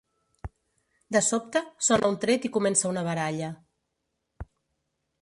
[1.17, 3.55] De sobte, sona un tret i comença una baralla.